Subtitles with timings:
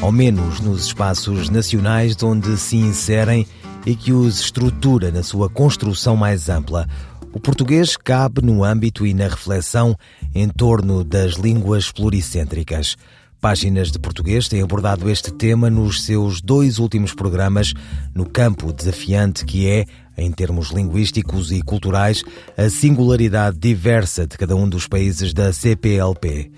[0.00, 3.46] ao menos nos espaços nacionais onde se inserem
[3.84, 6.86] e que os estrutura na sua construção mais ampla.
[7.32, 9.96] O português cabe no âmbito e na reflexão
[10.34, 12.96] em torno das línguas pluricêntricas.
[13.40, 17.72] Páginas de Português têm abordado este tema nos seus dois últimos programas
[18.14, 19.84] no campo desafiante que é,
[20.16, 22.24] em termos linguísticos e culturais,
[22.56, 26.50] a singularidade diversa de cada um dos países da CPLP.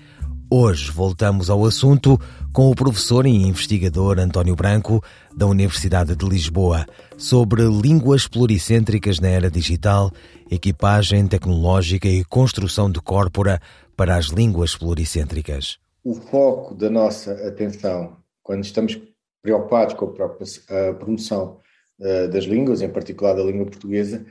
[0.53, 2.19] Hoje voltamos ao assunto
[2.53, 5.03] com o professor e investigador António Branco,
[5.35, 6.85] da Universidade de Lisboa,
[7.17, 10.11] sobre línguas pluricêntricas na era digital,
[10.49, 13.61] equipagem tecnológica e construção de corpora
[13.95, 18.99] para as línguas pluricêntricas o foco da nossa atenção, quando estamos
[19.41, 21.59] preocupados com a promoção
[21.99, 24.25] uh, das línguas, em particular da língua portuguesa,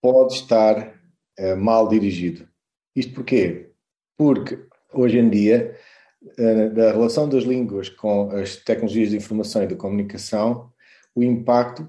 [0.00, 0.94] pode estar
[1.38, 2.48] uh, mal dirigido.
[2.96, 3.70] Isto porquê?
[4.16, 4.58] Porque
[4.92, 5.76] hoje em dia,
[6.74, 10.70] da relação das línguas com as tecnologias de informação e de comunicação,
[11.14, 11.88] o impacto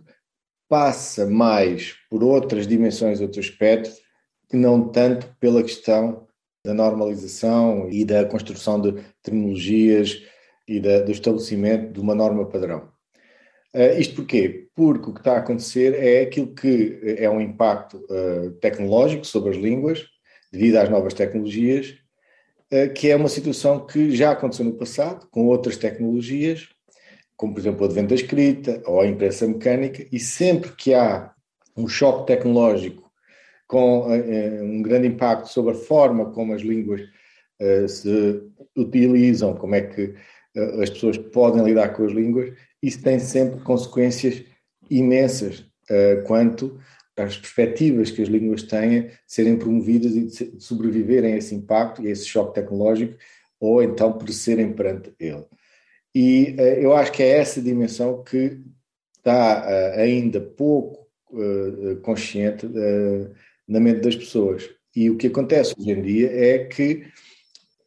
[0.67, 3.99] passa mais por outras dimensões, outros aspectos,
[4.49, 6.27] que não tanto pela questão
[6.63, 10.23] da normalização e da construção de terminologias
[10.67, 12.89] e da, do estabelecimento de uma norma padrão.
[13.73, 14.67] Uh, isto porquê?
[14.73, 19.51] Porque o que está a acontecer é aquilo que é um impacto uh, tecnológico sobre
[19.51, 20.05] as línguas,
[20.51, 21.95] devido às novas tecnologias,
[22.93, 26.69] que é uma situação que já aconteceu no passado, com outras tecnologias,
[27.37, 31.31] como por exemplo o advento da escrita ou a imprensa mecânica, e sempre que há
[31.75, 33.11] um choque tecnológico
[33.67, 37.01] com uh, um grande impacto sobre a forma como as línguas
[37.87, 38.41] se
[38.75, 40.13] utilizam, como é que
[40.81, 44.43] as pessoas podem lidar com as línguas, isso tem sempre consequências
[44.89, 45.65] imensas
[46.27, 46.77] quanto
[47.17, 52.01] às perspectivas que as línguas têm de serem promovidas e de sobreviverem a esse impacto
[52.03, 53.15] e a esse choque tecnológico,
[53.59, 55.45] ou então perecerem perante ele.
[56.13, 58.59] E eu acho que é essa dimensão que
[59.17, 59.65] está
[59.95, 61.07] ainda pouco
[62.01, 62.67] consciente
[63.67, 64.69] na mente das pessoas.
[64.95, 67.05] E o que acontece hoje em dia é que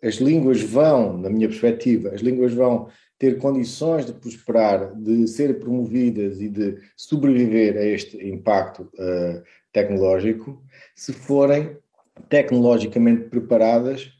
[0.02, 2.88] as línguas vão, na minha perspectiva, as línguas vão
[3.18, 9.42] ter condições de prosperar, de ser promovidas e de sobreviver a este impacto uh,
[9.72, 10.62] tecnológico,
[10.94, 11.76] se forem
[12.28, 14.12] tecnologicamente preparadas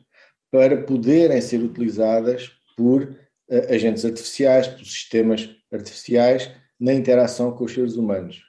[0.51, 7.75] para poderem ser utilizadas por uh, agentes artificiais, por sistemas artificiais na interação com os
[7.75, 8.43] seres humanos.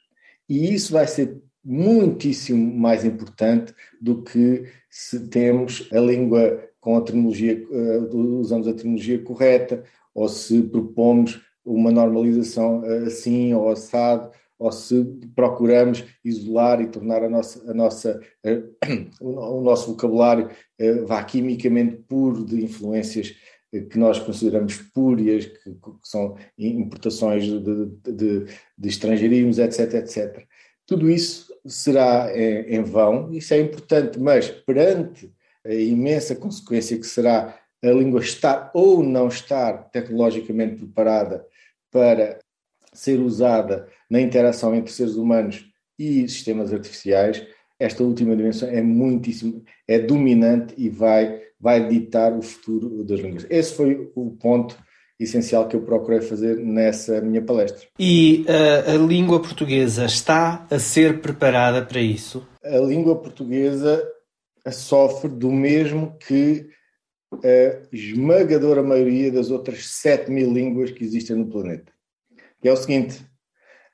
[0.48, 7.02] E isso vai ser muitíssimo mais importante do que se temos a língua com a
[7.02, 9.84] terminologia, uh, usamos a terminologia correta,
[10.14, 15.06] ou se propomos uma normalização uh, assim ou assado, ou se
[15.36, 20.50] procuramos isolar e tornar a nossa, a nossa, uh, o nosso vocabulário
[21.06, 23.36] vá quimicamente puro de influências
[23.72, 28.46] que nós consideramos espúrias, que, são importações de, de,
[28.78, 30.44] de estrangeirismos, etc, etc.
[30.88, 35.31] Tudo isso será em vão, isso é importante, mas perante
[35.66, 41.46] a imensa consequência que será a língua estar ou não estar tecnologicamente preparada
[41.92, 42.40] para
[42.94, 45.66] ser usada na interação entre seres humanos
[45.98, 47.46] e sistemas artificiais,
[47.80, 53.46] esta última dimensão é muitíssimo, é dominante e vai, vai ditar o futuro das línguas.
[53.50, 54.78] Esse foi o ponto
[55.20, 57.88] essencial que eu procurei fazer nessa minha palestra.
[57.98, 62.48] E uh, a língua portuguesa está a ser preparada para isso?
[62.64, 64.02] A língua portuguesa
[64.72, 66.70] sofre do mesmo que
[67.34, 71.92] a esmagadora maioria das outras 7 mil línguas que existem no planeta.
[72.62, 73.26] Que é o seguinte: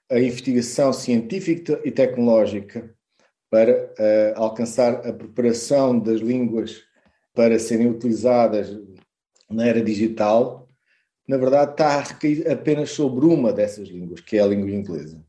[0.09, 2.93] a investigação científica e tecnológica
[3.49, 6.81] para uh, alcançar a preparação das línguas
[7.33, 8.75] para serem utilizadas
[9.49, 10.65] na era digital
[11.27, 15.25] na verdade, está a recair apenas sobre uma dessas línguas, que é a língua inglesa.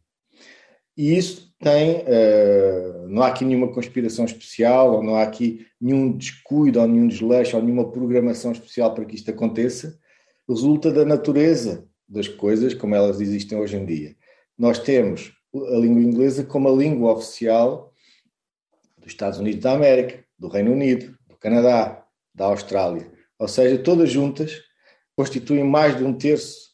[0.97, 6.17] E isso tem, uh, não há aqui nenhuma conspiração especial, ou não há aqui nenhum
[6.17, 9.99] descuido, ou nenhum desleixo, ou nenhuma programação especial para que isto aconteça,
[10.49, 14.14] resulta da natureza das coisas como elas existem hoje em dia.
[14.56, 17.93] Nós temos a língua inglesa como a língua oficial
[18.99, 22.05] dos Estados Unidos da América, do Reino Unido, do Canadá,
[22.35, 24.62] da Austrália, ou seja, todas juntas
[25.17, 26.70] constituem mais de um terço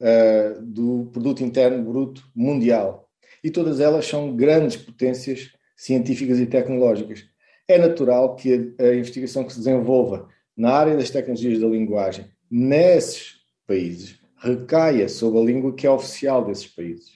[0.00, 3.03] uh, do produto interno bruto mundial.
[3.44, 7.24] E todas elas são grandes potências científicas e tecnológicas.
[7.68, 12.26] É natural que a, a investigação que se desenvolva na área das tecnologias da linguagem
[12.50, 13.34] nesses
[13.66, 17.12] países recaia sobre a língua que é oficial desses países.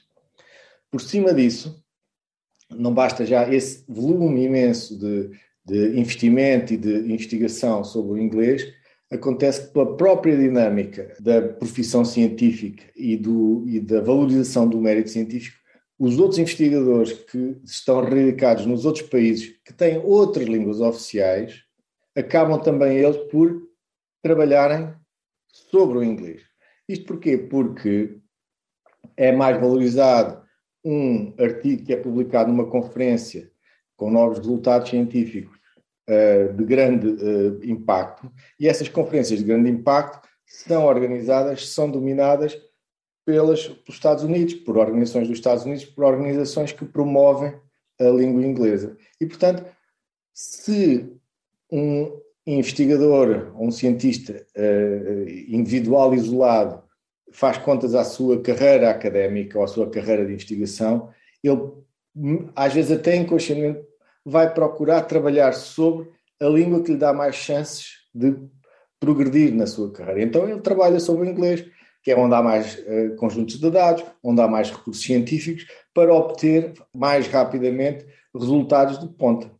[0.91, 1.83] Por cima disso,
[2.71, 5.31] não basta já esse volume imenso de,
[5.65, 8.67] de investimento e de investigação sobre o inglês,
[9.11, 15.11] acontece que pela própria dinâmica da profissão científica e, do, e da valorização do mérito
[15.11, 15.58] científico,
[15.99, 21.65] os outros investigadores que estão radicados nos outros países que têm outras línguas oficiais
[22.17, 23.69] acabam também eles por
[24.23, 24.95] trabalharem
[25.53, 26.43] sobre o inglês.
[26.89, 27.37] Isto porquê?
[27.37, 28.19] Porque
[29.17, 30.43] é mais valorizado
[30.85, 33.51] um artigo que é publicado numa conferência
[33.97, 35.59] com novos resultados científicos
[36.09, 42.57] uh, de grande uh, impacto, e essas conferências de grande impacto são organizadas, são dominadas
[43.29, 47.53] pelas, pelos Estados Unidos, por organizações dos Estados Unidos, por organizações que promovem
[48.01, 48.97] a língua inglesa.
[49.21, 49.67] E, portanto,
[50.33, 51.13] se
[51.71, 56.83] um investigador um cientista uh, individual isolado
[57.31, 61.11] faz contas à sua carreira académica ou à sua carreira de investigação,
[61.45, 61.61] ele
[62.57, 63.81] às vezes até inconscientemente
[64.25, 66.09] vai procurar trabalhar sobre
[66.41, 68.35] a língua que lhe dá mais chances de
[68.99, 70.23] progredir na sua carreira.
[70.23, 71.67] Então ele trabalha sobre o inglês,
[72.09, 76.15] que é onde há mais uh, conjuntos de dados, onde há mais recursos científicos, para
[76.15, 79.51] obter mais rapidamente resultados de ponta.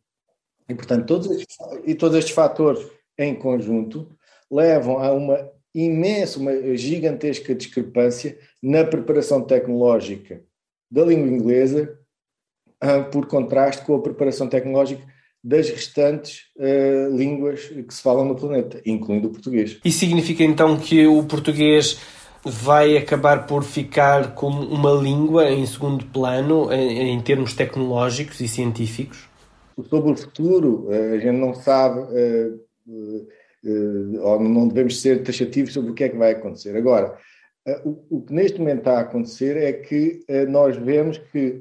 [0.67, 2.83] E, portanto, todos estes, e todos estes fatores
[3.19, 4.09] em conjunto
[4.51, 10.43] levam a uma imensa, uma gigantesca discrepância na preparação tecnológica
[10.91, 11.99] da língua inglesa,
[12.81, 15.07] ah, por contraste com a preparação tecnológica
[15.45, 19.79] das restantes uh, línguas que se falam no planeta, incluindo o português.
[19.85, 21.99] Isso significa então que o português
[22.45, 28.49] vai acabar por ficar como uma língua em segundo plano em, em termos tecnológicos e
[28.49, 29.29] científicos?
[29.89, 32.01] Sobre o futuro, eh, a gente não sabe.
[32.01, 36.77] Uh, uh, ou não devemos ser taxativos sobre o que é que vai acontecer.
[36.77, 37.17] Agora,
[37.85, 41.61] o, que neste momento está a acontecer é que nós vemos que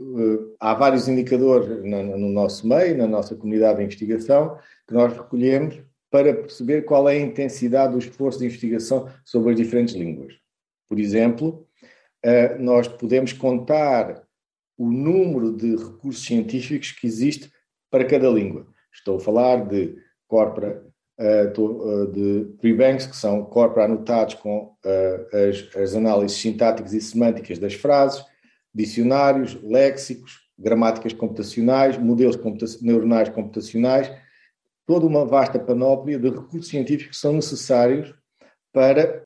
[0.59, 4.57] há vários indicadores no, nosso meio, na nossa comunidade de investigação,
[4.87, 9.57] que nós recolhemos para perceber qual é a intensidade do esforço de investigação sobre as
[9.57, 10.33] diferentes línguas.
[10.87, 11.67] Por exemplo,
[12.59, 14.23] nós podemos contar
[14.77, 17.51] o número de recursos científicos que existe
[17.89, 18.67] para cada língua.
[18.93, 19.95] Estou a falar de
[20.27, 20.85] corpora
[21.19, 24.75] uh, de prebanks, que são corpora anotados com
[25.33, 28.23] as, as, análises sintáticas e semânticas das frases,
[28.73, 34.11] dicionários, léxicos, gramáticas computacionais, modelos computa neuronais computacionais,
[34.85, 38.13] toda uma vasta panóplia de recursos científicos que são necessários
[38.71, 39.23] para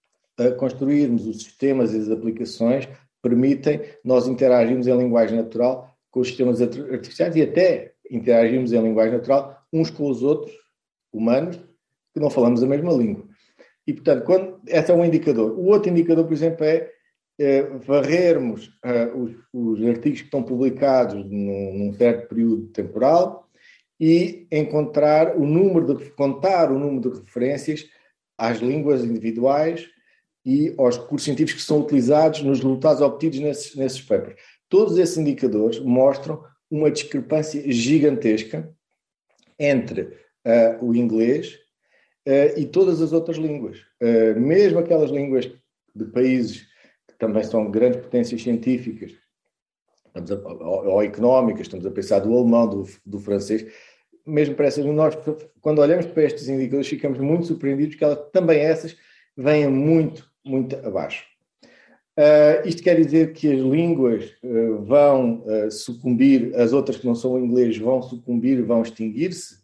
[0.57, 2.88] construirmos os sistemas e as aplicações
[3.21, 9.13] permitem nós interagirmos em linguagem natural com os sistemas artificiais e até interagirmos em linguagem
[9.13, 10.53] natural uns com os outros,
[11.13, 11.57] humanos,
[12.13, 13.25] que não falamos a mesma língua.
[13.88, 15.51] E, portanto, quando, esse é um indicador.
[15.57, 16.89] O outro indicador, por exemplo, é,
[17.39, 23.49] é varrermos uh, os, os, artigos que estão publicados num, num, certo período temporal
[23.99, 27.85] e encontrar o número de, contar o número de referências
[28.38, 29.88] às línguas individuais
[30.45, 34.39] e aos recursos científicos que são utilizados nos resultados obtidos nesses, nesses papers.
[34.67, 38.74] Todos esses indicadores mostram uma discrepância gigantesca
[39.60, 41.60] entre uh, o inglês
[42.27, 43.79] uh, e todas as outras línguas.
[44.01, 45.51] Uh, mesmo aquelas línguas
[45.93, 46.67] de países
[47.07, 49.13] que também são grandes potências científicas
[50.13, 50.19] a,
[50.63, 53.65] ou, ou, económicas, estamos a pensar do alemão, do, do francês,
[54.25, 55.17] mesmo para essas, nós,
[55.60, 58.95] quando olhamos para estes indicadores, ficamos muito surpreendidos que elas, também essas
[59.36, 61.31] vêm muito, muito abaixo.
[62.17, 67.15] Uh, isto quer dizer que as línguas uh, vão uh, sucumbir, as outras que não
[67.15, 69.62] são inglês vão sucumbir, vão extinguir-se?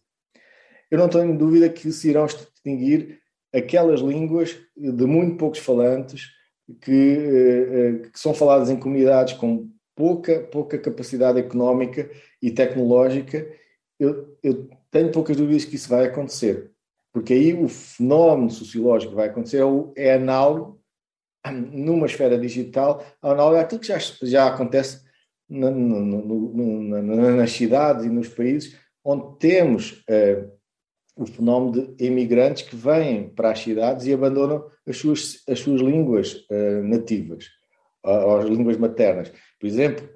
[0.89, 3.19] eu não tenho dúvida que se irão extinguir
[3.53, 6.29] aquelas línguas de muito poucos falantes
[6.79, 12.09] que, que são faladas em comunidades com pouca, pouca capacidade económica
[12.41, 13.45] e tecnológica.
[13.99, 16.71] Eu, eu tenho poucas dúvidas que isso vai acontecer,
[17.17, 19.63] porque aí o fenómeno sociológico que vai acontecer
[19.95, 20.79] é, é análogo
[21.51, 25.01] numa esfera digital, análogo àquilo que já, já acontece
[25.49, 30.47] na, no, no, no, nas cidades e nos países onde temos uh,
[31.15, 35.81] o fenómeno de imigrantes que vêm para as cidades e abandonam as suas, as suas
[35.81, 37.47] línguas uh, nativas,
[38.03, 39.33] as línguas maternas.
[39.59, 40.07] Por exemplo,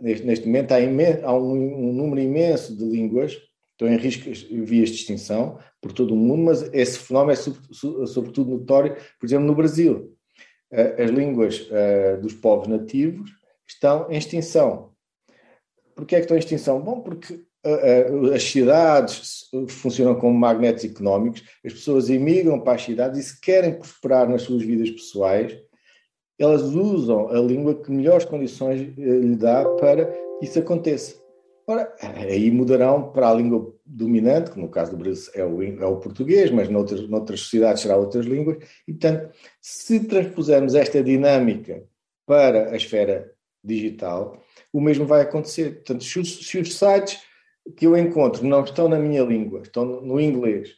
[0.00, 3.38] neste, neste momento há, imen, há um, um, número imenso de línguas
[3.78, 4.24] estão em risco
[4.64, 9.46] vias de extinção por todo o mundo, mas esse fenómeno é sobretudo notório, por exemplo,
[9.46, 10.12] no Brasil.
[10.70, 11.68] As línguas
[12.20, 13.30] dos povos nativos
[13.66, 14.90] estão em extinção.
[15.94, 16.80] Porquê é que estão em extinção?
[16.80, 17.40] Bom, porque
[18.34, 23.74] as cidades funcionam como magnetos económicos, as pessoas emigram para as cidades e se querem
[23.74, 25.56] prosperar nas suas vidas pessoais,
[26.38, 30.06] elas usam a língua que melhores condições eh, lhe dá para
[30.38, 31.27] que isso aconteça.
[31.70, 35.84] Ora, aí mudarão para a língua dominante, que no caso do Brasil é o, é
[35.84, 38.56] o português, mas noutras, noutras sociedades será outras línguas,
[38.86, 41.84] e portanto, se transpusermos esta dinâmica
[42.24, 43.30] para a esfera
[43.62, 45.74] digital, o mesmo vai acontecer.
[45.74, 47.20] Portanto, se os, se os sites
[47.76, 50.70] que eu encontro não estão na minha língua, estão no inglês,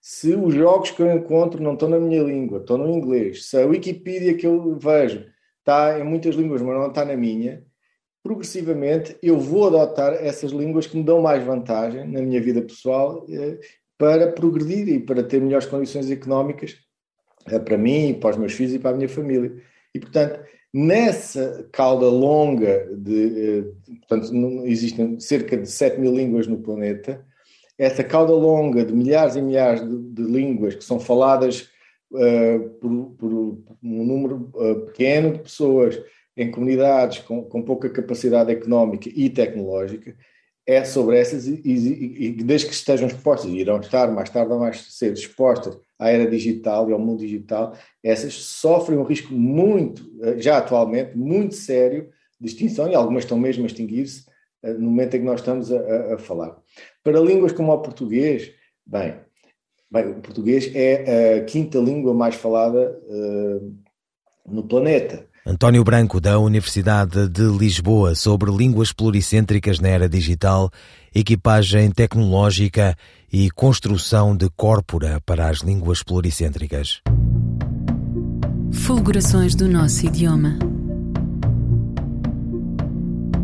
[0.00, 3.56] se os jogos que eu encontro não estão na minha língua, estão no inglês, se
[3.56, 5.24] a Wikipedia que eu vejo
[5.60, 7.64] está em muitas línguas, mas não está na minha,
[8.22, 13.26] progressivamente eu vou adotar essas línguas que me dão mais vantagem na minha vida pessoal
[13.28, 13.58] eh,
[13.98, 16.76] para progredir e para ter melhores condições económicas
[17.46, 19.52] eh, para mim, para os meus filhos e para a minha família.
[19.92, 20.40] E, portanto,
[20.72, 24.32] nessa cauda longa de, eh, portanto,
[24.66, 27.26] existem cerca de 7 mil línguas no planeta,
[27.76, 31.68] essa cauda longa de milhares e milhares de, de línguas que são faladas
[32.12, 34.52] uh, por, por, um número
[34.86, 36.00] pequeno de pessoas
[36.36, 40.16] em comunidades com, com, pouca capacidade económica e tecnológica,
[40.66, 44.52] é sobre essas, e, e, e desde que estejam expostas, e irão estar mais tarde
[44.52, 49.34] ou mais cedo expostas à era digital e ao mundo digital, essas sofrem um risco
[49.34, 52.08] muito, eh, já atualmente, muito sério
[52.40, 54.24] de extinção, e algumas estão mesmo a extinguir-se
[54.62, 56.56] no momento em que nós estamos a, a, a falar.
[57.02, 58.52] Para línguas como o português,
[58.86, 59.16] bem,
[59.90, 63.76] bem, o português é a quinta língua mais falada uh,
[64.46, 65.28] no planeta.
[65.44, 70.70] António Branco, da Universidade de Lisboa, sobre línguas pluricêntricas na era digital,
[71.12, 72.96] equipagem tecnológica
[73.32, 77.02] e construção de corpora para as línguas pluricêntricas.
[78.72, 80.56] Fulgurações do nosso idioma.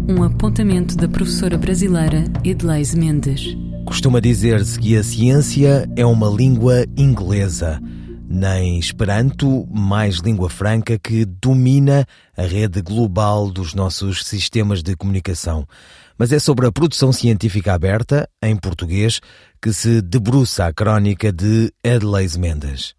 [0.09, 3.57] Um apontamento da professora brasileira Edleise Mendes.
[3.85, 7.81] Costuma dizer-se que a ciência é uma língua inglesa,
[8.28, 12.06] nem Esperanto, mais língua franca que domina
[12.37, 15.66] a rede global dos nossos sistemas de comunicação.
[16.18, 19.20] Mas é sobre a produção científica aberta, em português,
[19.62, 22.94] que se debruça a crónica de Edleise Mendes.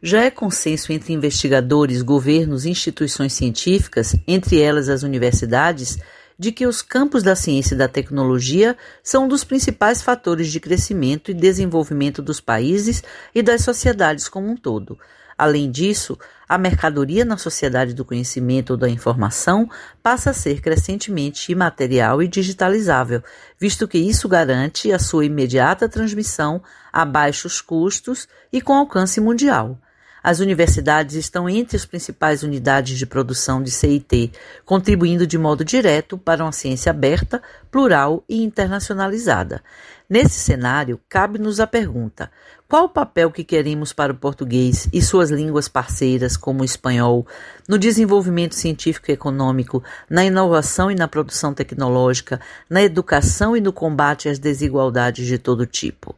[0.00, 5.98] Já é consenso entre investigadores, governos instituições científicas, entre elas as universidades,
[6.38, 10.60] de que os campos da ciência e da tecnologia são um dos principais fatores de
[10.60, 13.02] crescimento e desenvolvimento dos países
[13.34, 14.98] e das sociedades como um todo.
[15.36, 19.68] Além disso, a mercadoria na sociedade do conhecimento ou da informação
[20.02, 23.22] passa a ser crescentemente imaterial e digitalizável,
[23.58, 26.62] visto que isso garante a sua imediata transmissão
[26.92, 29.78] a baixos custos e com alcance mundial.
[30.22, 34.30] As universidades estão entre as principais unidades de produção de CIT,
[34.64, 39.62] contribuindo de modo direto para uma ciência aberta, plural e internacionalizada.
[40.08, 42.30] Nesse cenário, cabe-nos a pergunta:
[42.68, 47.26] qual o papel que queremos para o português e suas línguas parceiras, como o espanhol,
[47.68, 53.72] no desenvolvimento científico e econômico, na inovação e na produção tecnológica, na educação e no
[53.72, 56.14] combate às desigualdades de todo tipo?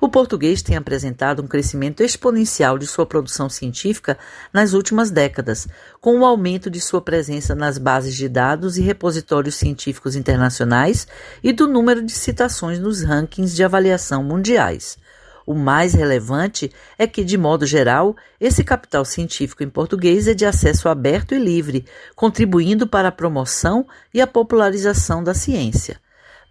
[0.00, 4.16] O português tem apresentado um crescimento exponencial de sua produção científica
[4.50, 5.68] nas últimas décadas,
[6.00, 11.06] com o aumento de sua presença nas bases de dados e repositórios científicos internacionais
[11.44, 14.96] e do número de citações nos rankings de avaliação mundiais.
[15.44, 20.46] O mais relevante é que, de modo geral, esse capital científico em português é de
[20.46, 21.84] acesso aberto e livre,
[22.16, 26.00] contribuindo para a promoção e a popularização da ciência.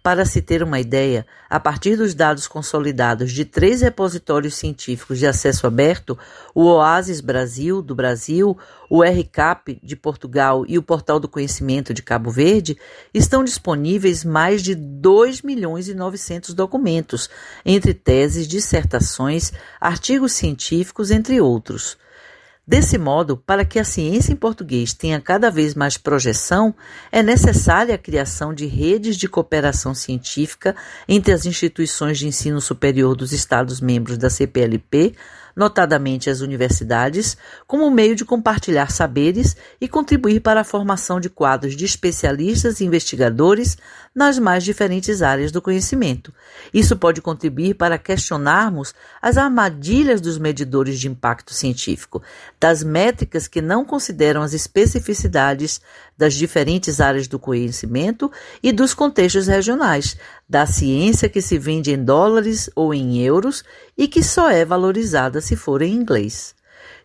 [0.02, 5.26] Para se ter uma ideia, a partir dos dados consolidados de três repositórios científicos de
[5.26, 6.18] acesso aberto,
[6.54, 8.56] o Oasis Brasil, do Brasil,
[8.88, 12.78] o RCAP, de Portugal e o Portal do Conhecimento de Cabo Verde,
[13.12, 17.28] estão disponíveis mais de 2 milhões e 900 documentos,
[17.62, 21.98] entre teses, dissertações, artigos científicos, entre outros.
[22.70, 26.72] Desse modo, para que a ciência em português tenha cada vez mais projeção,
[27.10, 30.76] é necessária a criação de redes de cooperação científica
[31.08, 35.16] entre as instituições de ensino superior dos Estados-membros da CPLP,
[35.54, 41.76] notadamente as universidades, como meio de compartilhar saberes e contribuir para a formação de quadros
[41.76, 43.76] de especialistas e investigadores
[44.14, 46.34] nas mais diferentes áreas do conhecimento.
[46.74, 52.22] Isso pode contribuir para questionarmos as armadilhas dos medidores de impacto científico.
[52.60, 55.80] das métricas que não consideram as especificidades
[56.20, 58.30] das diferentes áreas do conhecimento
[58.62, 63.64] e dos contextos regionais, da ciência que se vende em dólares ou em euros
[63.96, 66.54] e que só é valorizada se for em inglês.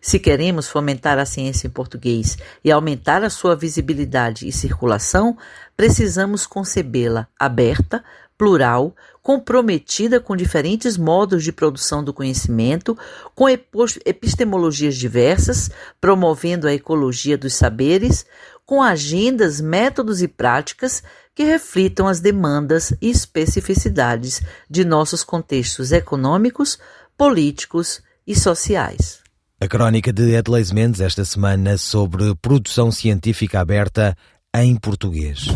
[0.02, 5.38] Se queremos fomentar a ciência em português e aumentar a sua visibilidade e circulação,
[5.74, 8.04] precisamos concebê-la aberta,
[8.38, 12.96] plural, comprometida com diferentes modos de produção do conhecimento,
[13.34, 18.26] com epistemologias diversas, promovendo a ecologia dos saberes,
[18.64, 21.02] com agendas, métodos e práticas
[21.34, 26.78] que reflitam as demandas e especificidades de nossos contextos econômicos,
[27.16, 29.20] políticos e sociais.
[29.60, 34.16] A crónica de Adelaide Mendes esta semana sobre produção científica aberta
[34.54, 35.46] em português.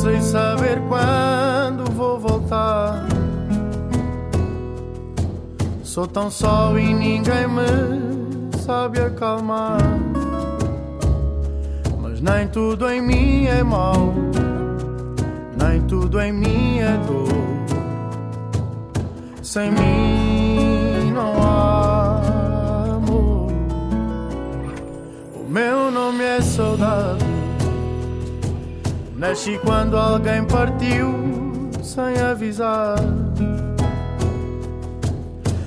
[0.00, 3.06] Sem saber quando vou voltar.
[5.82, 9.78] Sou tão só e ninguém me sabe acalmar.
[12.00, 14.14] Mas nem tudo em mim é mau,
[15.60, 17.28] nem tudo em mim é dor.
[19.42, 22.22] Sem mim não há
[22.96, 23.52] amor.
[25.34, 27.19] O meu nome é saudade.
[29.20, 31.14] Nasci quando alguém partiu
[31.82, 32.96] sem avisar.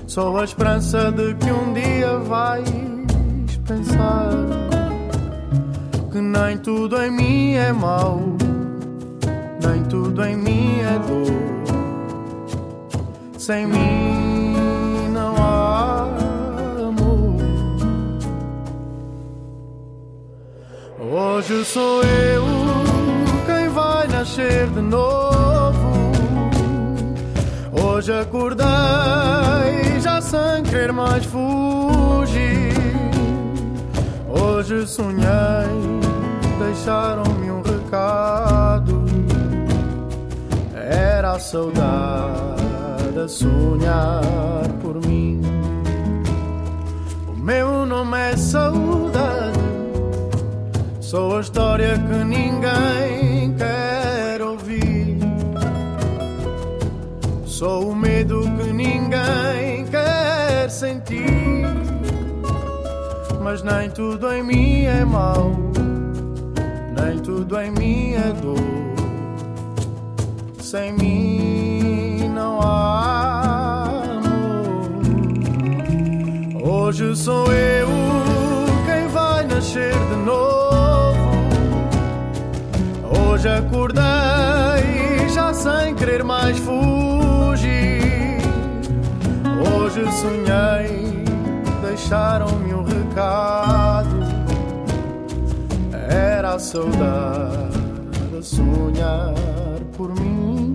[0.07, 2.67] Sou a esperança de que um dia vais
[3.67, 4.31] pensar
[6.11, 8.21] que nem tudo em mim é mau,
[9.63, 11.31] nem tudo em mim é dor.
[13.37, 14.55] Sem mim
[15.13, 16.07] não há
[16.87, 17.37] amor.
[20.99, 22.62] Hoje sou eu
[24.33, 26.11] nascer de novo.
[27.71, 28.65] Hoje acordei
[30.01, 32.73] já sem querer mais fugir.
[34.27, 35.21] Hoje sonhei,
[36.57, 39.05] deixaram-me um recado.
[40.75, 45.41] Era a saudade a sonhar por mim.
[47.27, 49.59] O meu nome é saudade.
[50.99, 53.22] Sou a história que ninguém
[57.63, 61.65] Sou o medo que ninguém quer sentir.
[63.41, 65.49] Mas nem tudo em mim é mau,
[66.93, 68.57] nem tudo em mim é dor.
[70.59, 74.91] Sem mim não há amor.
[76.69, 77.87] Hoje sou eu
[78.85, 81.29] quem vai nascer de novo.
[83.21, 84.03] Hoje acordei
[85.33, 86.92] já sem querer mais fugir.
[89.95, 91.23] Hoje sonhei,
[91.85, 94.25] deixaram-me um recado.
[96.09, 97.77] Era a saudade
[98.35, 99.35] a sonhar
[99.95, 100.73] por mim.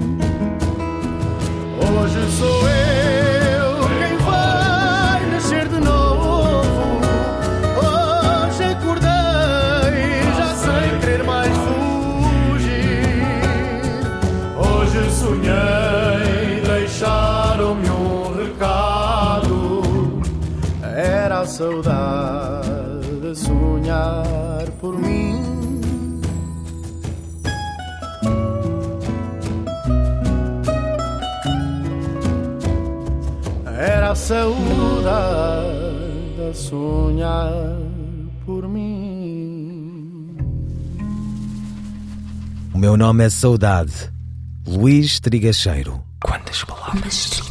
[1.82, 3.47] Hoje sou eu
[21.58, 26.20] saudade a sonhar por mim.
[33.76, 34.46] Era a saudade
[36.48, 37.52] a sonhar
[38.46, 40.36] por mim.
[42.72, 44.12] O meu nome é Saudade.
[44.64, 46.00] Luís Trigacheiro.
[46.22, 47.47] Quantas palavras?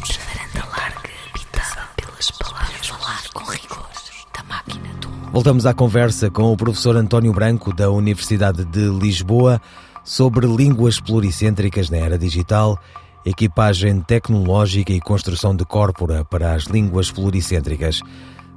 [5.38, 9.62] Voltamos à conversa com o professor António Branco, da Universidade de Lisboa,
[10.02, 12.76] sobre línguas pluricêntricas na era digital,
[13.24, 18.02] equipagem tecnológica e construção de corpora para as línguas pluricêntricas.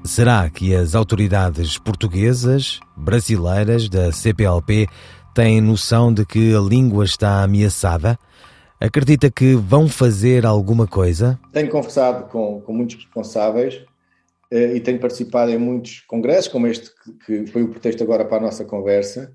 [0.03, 4.87] Será que as autoridades portuguesas, brasileiras da CPLP
[5.35, 8.17] têm noção de que a língua está ameaçada?
[8.79, 11.39] Acredita que vão fazer alguma coisa?
[11.53, 13.83] Tenho conversado com, com muitos responsáveis
[14.51, 16.91] e tenho participado em muitos congressos, como este
[17.25, 19.33] que foi o pretexto agora para a nossa conversa,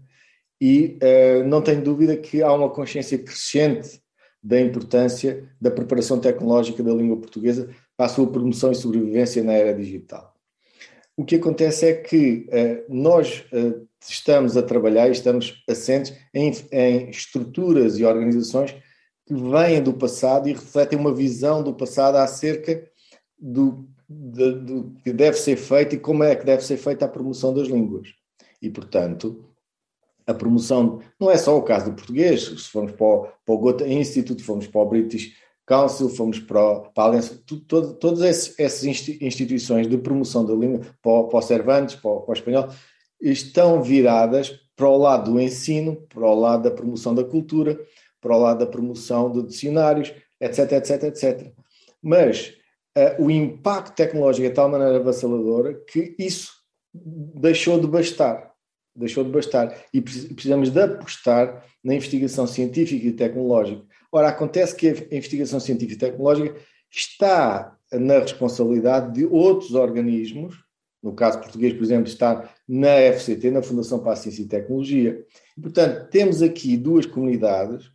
[0.60, 0.98] e
[1.46, 4.00] não tenho dúvida que há uma consciência crescente
[4.42, 9.54] da importância da preparação tecnológica da língua portuguesa para a sua promoção e sobrevivência na
[9.54, 10.36] era digital.
[11.16, 13.44] O que acontece é que uh, nós
[14.08, 18.72] estamos a trabalhar e estamos assentes em, em, estruturas e organizações
[19.26, 22.86] que vêm do passado e refletem uma visão do passado acerca
[23.38, 27.08] do, de, do que deve ser feito e como é que deve ser feita a
[27.08, 28.08] promoção das línguas.
[28.60, 29.44] E, portanto,
[30.26, 33.58] a promoção não é só o caso do português, se formos para o, para o
[33.58, 35.32] Goethe Institute, fomos para o British
[35.64, 37.42] Council, fomos para, para a Aliança,
[37.98, 38.22] todas
[38.58, 42.68] essas instituições de promoção da língua, para, para o Cervantes, para, para o espanhol,
[43.20, 47.78] estão viradas para o lado do ensino, para o lado da promoção da cultura,
[48.20, 51.52] para o lado da promoção de dicionários, etc, etc, etc.
[52.02, 52.55] Mas
[52.96, 56.52] uh, o impacto tecnológico é de tal maneira avassaladora que isso
[56.92, 58.52] deixou de bastar.
[58.94, 59.76] Deixou de bastar.
[59.92, 63.84] E precisamos de apostar na investigação científica e tecnológica
[64.16, 66.56] Ora, acontece que a investigação científica e tecnológica
[66.90, 70.56] está na responsabilidade de outros organismos,
[71.02, 75.22] no caso português, por exemplo, está na FCT, na Fundação para a Ciência e Tecnologia.
[75.60, 77.90] Portanto, temos aqui duas comunidades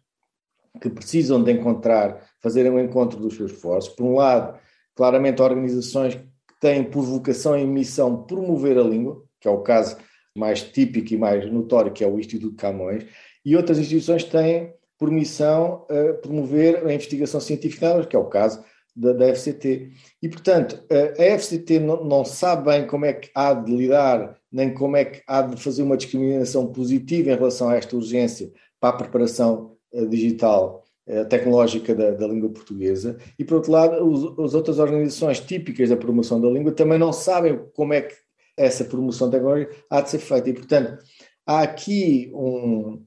[0.80, 3.94] que precisam de encontrar, fazer um encontro dos seus esforços.
[3.94, 4.60] Por um lado,
[5.02, 9.98] claramente organizações que têm por vocação e missão promover a língua, que é o caso
[10.38, 13.08] mais típico e mais notório, que é o Instituto Camões,
[13.44, 18.64] e outras instituições têm por missão uh, promover a investigação científica, que é o caso
[18.96, 19.90] da, da FCT.
[20.22, 24.38] E, portanto, uh, a FCT não, não, sabe bem como é que há de lidar,
[24.52, 28.52] nem como é que há de fazer uma discriminação positiva em relação a esta urgência
[28.80, 30.81] para a preparação uh, digital
[31.30, 35.98] tecnológica da, da, língua portuguesa, e por outro lado, os, as outras organizações típicas da
[35.98, 38.16] promoção da língua também não sabem como é que
[38.56, 40.98] essa promoção tecnológica há de ser feita, e portanto
[41.46, 43.04] há aqui um,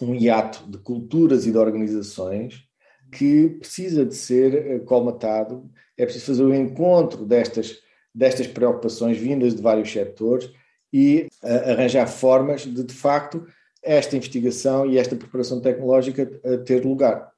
[0.00, 2.66] um hiato de culturas e de organizações
[3.12, 7.78] que precisa de ser eh, colmatado, é preciso fazer o um encontro destas,
[8.14, 10.50] destas preocupações vindas de vários setores
[10.92, 13.46] e uh, arranjar formas de, de facto,
[13.86, 17.30] esta investigação e esta preparação tecnológica uh, ter lugar.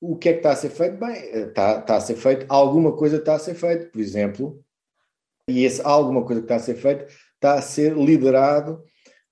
[0.00, 0.98] O que é que está a ser feito?
[0.98, 4.62] Bem, está, está a ser feito, alguma coisa está a ser feita, por exemplo,
[5.48, 8.82] e esse alguma coisa que está a ser feita está a ser liderado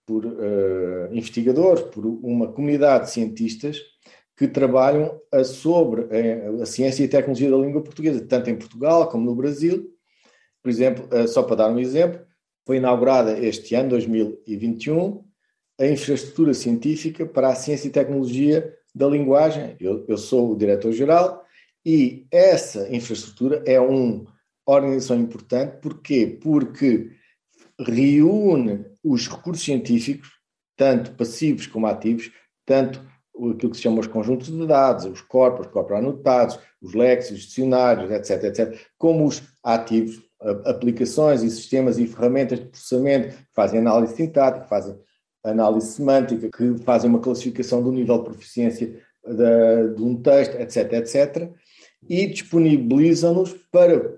[0.07, 3.81] por uh, investigadores, por uma comunidade de cientistas
[4.37, 9.09] que trabalham a, sobre a, a, ciência e tecnologia da língua portuguesa, tanto em Portugal
[9.09, 9.91] como no Brasil.
[10.63, 12.21] Por exemplo, uh, só para dar um exemplo,
[12.67, 15.25] foi inaugurada este ano, 2021,
[15.79, 19.77] a infraestrutura científica para a ciência e tecnologia da linguagem.
[19.81, 21.45] Eu, eu sou o diretor-geral
[21.85, 24.25] e essa infraestrutura é uma
[24.65, 25.79] organização importante.
[25.81, 26.39] Porquê?
[26.41, 27.11] Porque
[27.79, 30.31] reúne os recursos científicos,
[30.77, 32.31] tanto passivos como ativos,
[32.65, 33.05] tanto
[33.37, 37.41] aquilo que se chama os conjuntos de dados, os corpos, os corpos anotados, os léxicos,
[37.41, 40.23] os dicionários, etc, etc, como os ativos,
[40.65, 44.97] aplicações e sistemas e ferramentas de processamento que fazem análise sintática, que fazem
[45.45, 51.51] análise semântica, que fazem uma classificação do nível de proficiência de, um texto, etc, etc,
[52.09, 54.15] e disponibilizam-nos para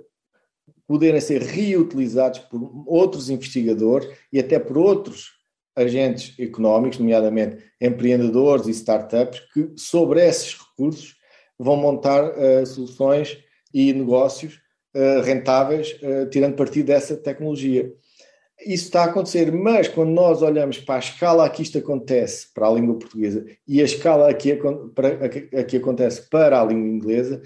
[0.86, 5.36] poderem ser reutilizados por outros investigadores e até por outros
[5.74, 11.16] agentes económicos, nomeadamente empreendedores e startups, que sobre esses recursos
[11.58, 13.38] vão montar uh, soluções
[13.74, 14.60] e negócios
[14.94, 17.92] uh, rentáveis, uh, tirando partido dessa tecnologia.
[18.64, 22.48] Isso está a acontecer, mas quando nós olhamos para a escala a que isto acontece
[22.54, 24.58] para a língua portuguesa e a escala a que,
[24.94, 25.26] para,
[25.60, 27.42] a que acontece para a língua inglesa,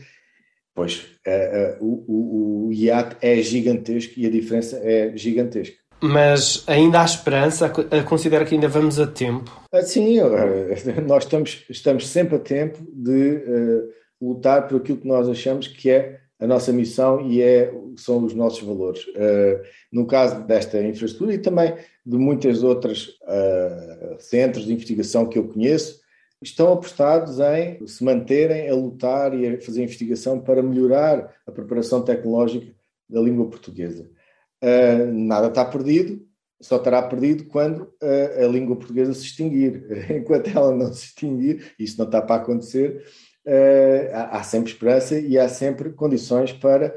[0.74, 5.76] Pois, uh, uh, o, o, o hiato é gigantesco e a diferença é gigantesca.
[6.00, 7.70] Mas ainda há esperança?
[8.08, 9.50] Considera que ainda vamos a tempo?
[9.70, 10.16] Ah, sim,
[11.06, 13.88] nós estamos, estamos sempre a tempo de uh,
[14.22, 18.34] lutar por aquilo que nós achamos que é a nossa missão e é, são os
[18.34, 19.06] nossos valores.
[19.08, 19.60] Uh,
[19.92, 21.74] no caso desta infraestrutura e também
[22.04, 26.00] de muitas outras uh, centros de investigação que eu conheço,
[26.42, 32.00] estão apostados em se manterem a lutar e a fazer investigação para melhorar a preparação
[32.00, 32.74] tecnológica
[33.06, 34.10] da língua portuguesa.
[34.62, 36.26] Uh, nada está perdido,
[36.58, 39.82] só estará perdido quando a língua portuguesa se extinguir.
[40.10, 43.02] Enquanto ela não se extinguir, isso não está para acontecer,
[44.12, 46.94] há, há, sempre esperança e há sempre condições para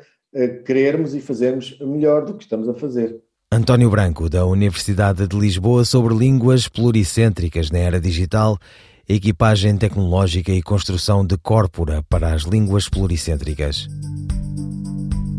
[0.65, 3.19] querermos e fazermos melhor do que estamos a fazer.
[3.51, 8.57] António Branco, da Universidade de Lisboa, sobre línguas pluricêntricas na era digital
[9.07, 13.87] equipagem tecnológica e construção de corpora para as línguas pluricêntricas.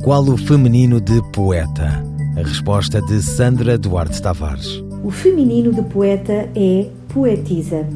[0.03, 2.05] Qual o feminino de poeta?
[2.37, 4.83] A resposta de Sandra Duarte Tavares.
[5.03, 7.87] O feminino de poeta é poetisa.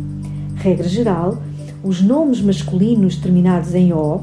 [0.56, 1.42] Regra geral,
[1.82, 4.22] os nomes masculinos terminados em O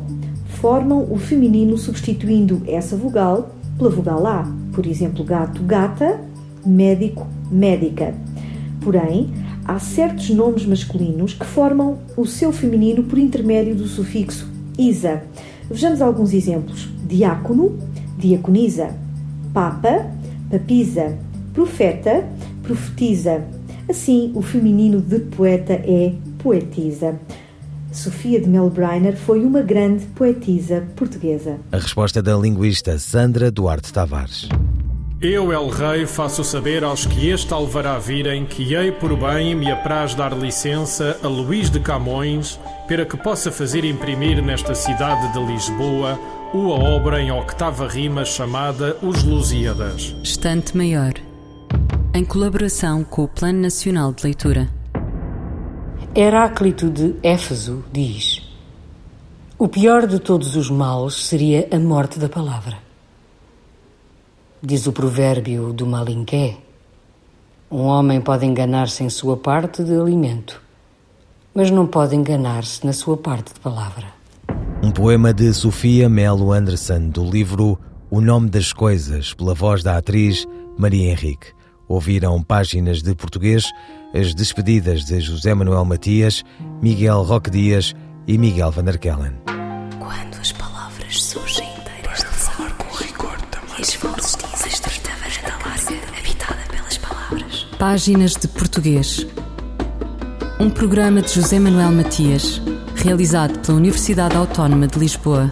[0.61, 4.47] formam o feminino substituindo essa vogal pela vogal A.
[4.73, 6.19] Por exemplo, gato, gata,
[6.65, 8.13] médico, médica.
[8.81, 9.29] Porém,
[9.63, 15.23] há certos nomes masculinos que formam o seu feminino por intermédio do sufixo isa.
[15.69, 17.77] Vejamos alguns exemplos: diácono,
[18.17, 18.89] diaconisa,
[19.53, 20.05] papa,
[20.49, 21.17] papisa,
[21.53, 22.25] profeta,
[22.63, 23.43] profetiza.
[23.87, 27.19] Assim, o feminino de poeta é poetisa.
[27.95, 31.57] Sofia de Melbreiner foi uma grande poetisa portuguesa.
[31.71, 34.49] A resposta da linguista Sandra Duarte Tavares.
[35.21, 39.71] Eu, El Rei, faço saber aos que este alvará virem que hei por bem me
[39.71, 45.39] apraz dar licença a Luís de Camões para que possa fazer imprimir nesta cidade de
[45.39, 46.19] Lisboa
[46.53, 50.15] uma obra em octava rima chamada Os Lusíadas.
[50.21, 51.13] Estante Maior,
[52.13, 54.74] em colaboração com o Plano Nacional de Leitura.
[56.17, 58.41] Heráclito de Éfeso diz:
[59.59, 62.77] O pior de todos os males seria a morte da palavra.
[64.63, 66.55] Diz o provérbio do Malinqué:
[67.69, 70.61] Um homem pode enganar-se em sua parte de alimento,
[71.53, 74.07] mas não pode enganar-se na sua parte de palavra.
[74.81, 77.77] Um poema de Sofia Melo Anderson, do livro
[78.09, 80.47] O Nome das Coisas, pela voz da atriz
[80.77, 81.47] Maria Henrique.
[81.87, 83.65] Ouviram páginas de português
[84.15, 86.43] as despedidas de José Manuel Matias,
[86.81, 87.93] Miguel Roque Dias
[88.25, 89.33] e Miguel Van der Kellen.
[89.99, 93.81] Quando as palavras surgem inteiras de falar com rigor também.
[93.81, 97.67] E vozes dizem estreita varanda larga, habitada pelas palavras.
[97.77, 99.27] Páginas de Português.
[100.61, 102.61] Um programa de José Manuel Matias,
[102.95, 105.51] realizado pela Universidade Autónoma de Lisboa.